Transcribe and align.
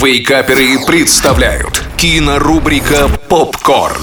Вейкаперы 0.00 0.78
представляют 0.86 1.82
кинорубрика 1.96 3.08
«Попкорн». 3.28 4.00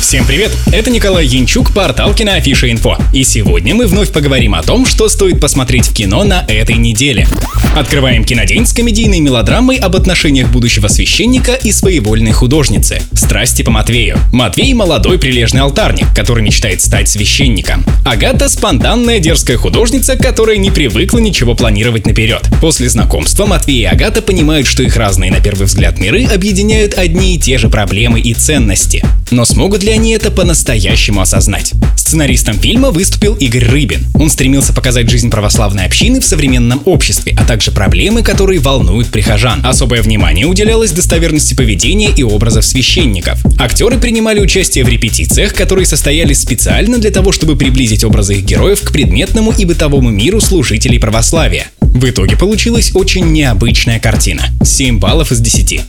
Всем 0.00 0.26
привет! 0.26 0.50
Это 0.72 0.90
Николай 0.90 1.24
Янчук, 1.26 1.72
портал 1.72 2.12
Киноафиша 2.12 2.68
Инфо. 2.72 2.96
И 3.12 3.22
сегодня 3.22 3.72
мы 3.72 3.86
вновь 3.86 4.10
поговорим 4.10 4.56
о 4.56 4.64
том, 4.64 4.84
что 4.84 5.08
стоит 5.08 5.40
посмотреть 5.40 5.86
в 5.86 5.94
кино 5.94 6.24
на 6.24 6.44
этой 6.48 6.74
неделе. 6.74 7.28
Открываем 7.74 8.22
кинодень 8.24 8.66
с 8.66 8.74
комедийной 8.74 9.20
мелодрамой 9.20 9.76
об 9.76 9.96
отношениях 9.96 10.50
будущего 10.50 10.88
священника 10.88 11.54
и 11.54 11.72
своевольной 11.72 12.32
художницы. 12.32 13.00
Страсти 13.14 13.62
по 13.62 13.70
Матвею. 13.70 14.18
Матвей– 14.30 14.72
молодой 14.74 15.18
прилежный 15.18 15.62
алтарник, 15.62 16.06
который 16.14 16.42
мечтает 16.42 16.82
стать 16.82 17.08
священником. 17.08 17.82
Агата– 18.04 18.48
спонтанная 18.50 19.20
дерзкая 19.20 19.56
художница, 19.56 20.16
которая 20.16 20.58
не 20.58 20.70
привыкла 20.70 21.18
ничего 21.18 21.54
планировать 21.54 22.04
наперед. 22.04 22.42
После 22.60 22.90
знакомства 22.90 23.46
Матвей 23.46 23.80
и 23.80 23.84
Агата 23.84 24.20
понимают, 24.20 24.66
что 24.66 24.82
их 24.82 24.94
разные 24.96 25.30
на 25.30 25.40
первый 25.40 25.64
взгляд 25.64 25.98
миры 25.98 26.26
объединяют 26.26 26.98
одни 26.98 27.36
и 27.36 27.38
те 27.38 27.56
же 27.56 27.70
проблемы 27.70 28.20
и 28.20 28.34
ценности. 28.34 29.02
Но 29.30 29.46
смогут 29.46 29.82
ли 29.82 29.92
они 29.92 30.12
это 30.12 30.30
по-настоящему 30.30 31.22
осознать? 31.22 31.72
Сценаристом 31.96 32.58
фильма 32.58 32.90
выступил 32.90 33.34
Игорь 33.36 33.64
Рыбин. 33.64 34.04
Он 34.12 34.28
стремился 34.28 34.74
показать 34.74 35.08
жизнь 35.08 35.30
православной 35.30 35.86
общины 35.86 36.20
в 36.20 36.26
современном 36.26 36.82
обществе, 36.84 37.34
а 37.38 37.46
также 37.46 37.61
проблемы, 37.70 38.22
которые 38.22 38.58
волнуют 38.58 39.08
прихожан. 39.08 39.64
Особое 39.64 40.02
внимание 40.02 40.46
уделялось 40.46 40.90
достоверности 40.90 41.54
поведения 41.54 42.10
и 42.10 42.22
образов 42.22 42.64
священников. 42.64 43.38
Актеры 43.58 43.98
принимали 43.98 44.40
участие 44.40 44.84
в 44.84 44.88
репетициях, 44.88 45.54
которые 45.54 45.86
состоялись 45.86 46.40
специально 46.40 46.98
для 46.98 47.10
того, 47.10 47.30
чтобы 47.30 47.56
приблизить 47.56 48.04
образы 48.04 48.36
их 48.36 48.44
героев 48.44 48.80
к 48.82 48.92
предметному 48.92 49.52
и 49.52 49.64
бытовому 49.64 50.10
миру 50.10 50.40
служителей 50.40 50.98
православия. 50.98 51.66
В 51.80 52.08
итоге 52.08 52.36
получилась 52.36 52.90
очень 52.94 53.32
необычная 53.32 54.00
картина. 54.00 54.44
7 54.64 54.98
баллов 54.98 55.30
из 55.30 55.40
10. 55.40 55.82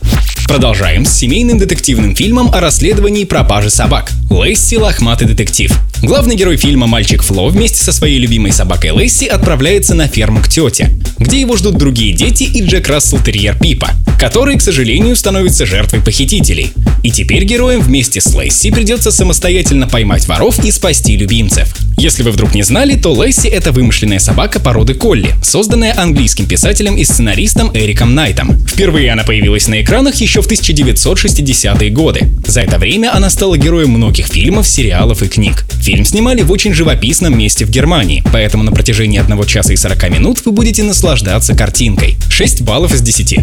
Продолжаем 0.46 1.06
с 1.06 1.12
семейным 1.12 1.58
детективным 1.58 2.14
фильмом 2.14 2.50
о 2.52 2.60
расследовании 2.60 3.24
пропажи 3.24 3.70
собак. 3.70 4.10
Лесси– 4.30 4.76
лохматый 4.78 5.26
детектив. 5.26 5.72
Главный 6.02 6.36
герой 6.36 6.58
фильма 6.58 6.86
мальчик 6.86 7.22
Фло 7.22 7.48
вместе 7.48 7.82
со 7.82 7.92
своей 7.92 8.18
любимой 8.18 8.52
собакой 8.52 8.90
Лесси 8.90 9.26
отправляется 9.26 9.94
на 9.94 10.06
ферму 10.06 10.42
к 10.42 10.48
тете, 10.48 10.90
где 11.24 11.40
его 11.40 11.56
ждут 11.56 11.78
другие 11.78 12.12
дети 12.12 12.44
и 12.44 12.62
Джек 12.62 12.86
Рассел 12.86 13.18
Терьер 13.18 13.58
Пипа, 13.58 13.90
который, 14.20 14.58
к 14.58 14.62
сожалению, 14.62 15.16
становится 15.16 15.64
жертвой 15.64 16.00
похитителей. 16.02 16.72
И 17.02 17.10
теперь 17.10 17.44
героям 17.44 17.80
вместе 17.80 18.20
с 18.20 18.34
Лесси 18.34 18.70
придется 18.70 19.10
самостоятельно 19.10 19.88
поймать 19.88 20.28
воров 20.28 20.62
и 20.62 20.70
спасти 20.70 21.16
любимцев. 21.16 21.74
Если 21.96 22.22
вы 22.22 22.32
вдруг 22.32 22.54
не 22.54 22.62
знали, 22.62 22.96
то 22.96 23.14
Лесси— 23.24 23.48
это 23.50 23.72
вымышленная 23.72 24.18
собака 24.18 24.60
породы 24.60 24.94
Колли, 24.94 25.34
созданная 25.42 25.98
английским 25.98 26.46
писателем 26.46 26.96
и 26.96 27.04
сценаристом 27.04 27.70
Эриком 27.74 28.14
Найтом. 28.14 28.58
Впервые 28.66 29.12
она 29.12 29.22
появилась 29.22 29.68
на 29.68 29.80
экранах 29.80 30.16
еще 30.16 30.42
в 30.42 30.48
1960-е 30.50 31.90
годы. 31.90 32.28
За 32.46 32.60
это 32.62 32.78
время 32.78 33.14
она 33.14 33.30
стала 33.30 33.56
героем 33.56 33.90
многих 33.90 34.26
фильмов, 34.26 34.66
сериалов 34.66 35.22
и 35.22 35.28
книг. 35.28 35.64
Фильм 35.80 36.04
снимали 36.04 36.42
в 36.42 36.50
очень 36.50 36.74
живописном 36.74 37.38
месте 37.38 37.64
в 37.64 37.70
Германии, 37.70 38.24
поэтому 38.32 38.64
на 38.64 38.72
протяжении 38.72 39.20
1 39.20 39.44
часа 39.44 39.72
и 39.72 39.76
40 39.76 40.10
минут 40.10 40.40
вы 40.44 40.52
будете 40.52 40.82
наслаждаться 40.82 41.54
картинкой. 41.54 42.16
6 42.28 42.62
баллов 42.62 42.92
из 42.92 43.00
10. 43.00 43.38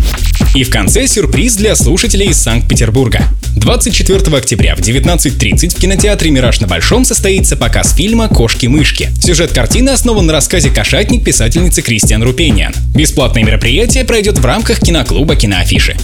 И 0.56 0.64
в 0.64 0.70
конце 0.70 1.08
сюрприз 1.08 1.56
для 1.56 1.76
слушателей 1.76 2.28
из 2.28 2.38
Санкт-Петербурга. 2.38 3.28
24 3.56 4.38
октября 4.38 4.76
в 4.76 4.80
19.30 4.80 5.76
в 5.76 5.80
кинотеатре 5.80 6.32
«Мираж 6.32 6.62
на 6.62 6.68
Большом» 6.68 7.06
состоится 7.06 7.56
показ 7.58 7.94
фильма 7.94 8.28
«Кошки-мышки». 8.28 9.10
Сюжет 9.22 9.52
картины 9.52 9.90
основан 9.90 10.26
на 10.26 10.34
рассказе 10.34 10.70
«Кошатник» 10.70 11.24
писательницы 11.24 11.82
Кристиан 11.82 12.24
Рупениан. 12.24 12.74
Бесплатное 12.96 13.44
мероприятие 13.44 14.06
пройдет 14.06 14.40
в 14.40 14.46
рамках 14.46 14.80
киноклуба 14.80 15.36
«Киноафиши». 15.36 15.96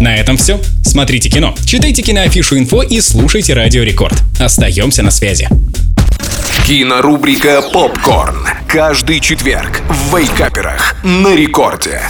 На 0.00 0.16
этом 0.16 0.36
все. 0.36 0.60
Смотрите 0.84 1.28
кино, 1.28 1.54
читайте 1.64 2.02
киноафишу 2.02 2.58
инфо 2.58 2.82
и 2.82 3.00
слушайте 3.00 3.54
Радио 3.54 3.82
Рекорд. 3.82 4.16
Остаемся 4.38 5.02
на 5.02 5.10
связи. 5.10 5.48
Кинорубрика 6.66 7.62
«Попкорн». 7.72 8.46
Каждый 8.68 9.20
четверг 9.20 9.82
в 9.88 10.16
Вейкаперах 10.16 10.96
на 11.04 11.34
рекорде. 11.34 12.00